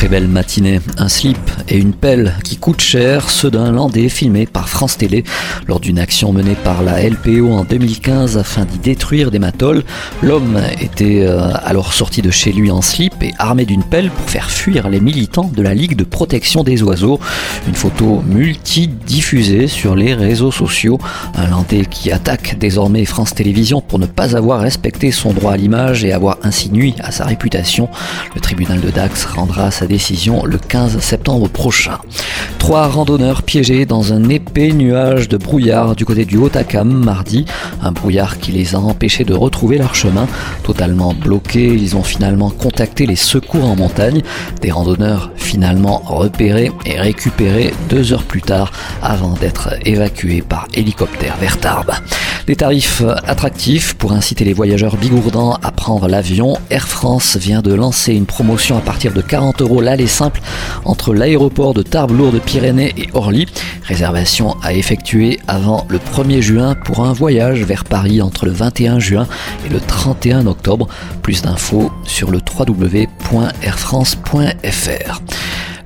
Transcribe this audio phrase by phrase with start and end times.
[0.00, 1.36] Très belle matinée, un slip
[1.68, 5.24] et une pelle qui coûtent cher, ceux d'un Landais filmé par France Télé
[5.68, 9.82] lors d'une action menée par la LPO en 2015 afin d'y détruire des matoles.
[10.22, 14.30] L'homme était euh, alors sorti de chez lui en slip et armé d'une pelle pour
[14.30, 17.20] faire fuir les militants de la Ligue de protection des oiseaux.
[17.68, 20.98] Une photo multi-diffusée sur les réseaux sociaux.
[21.34, 25.56] Un Landais qui attaque désormais France Télévisions pour ne pas avoir respecté son droit à
[25.58, 27.90] l'image et avoir ainsi nuit à sa réputation.
[28.34, 31.98] Le tribunal de Dax rendra sa décision le 15 septembre prochain.
[32.58, 37.44] Trois randonneurs piégés dans un épais nuage de brouillard du côté du Haut-Acam mardi.
[37.82, 40.28] Un brouillard qui les a empêchés de retrouver leur chemin.
[40.62, 44.22] Totalement bloqués, ils ont finalement contacté les secours en montagne.
[44.60, 48.70] Des randonneurs finalement repérés et récupérés deux heures plus tard
[49.02, 51.92] avant d'être évacués par hélicoptère vers Tarbes.
[52.50, 56.58] Des tarifs attractifs pour inciter les voyageurs bigourdants à prendre l'avion.
[56.68, 60.40] Air France vient de lancer une promotion à partir de 40 euros l'aller simple
[60.84, 63.46] entre l'aéroport de Tarbes-Lourdes-Pyrénées et Orly.
[63.84, 68.98] Réservation à effectuer avant le 1er juin pour un voyage vers Paris entre le 21
[68.98, 69.28] juin
[69.64, 70.88] et le 31 octobre.
[71.22, 75.22] Plus d'infos sur le www.airfrance.fr.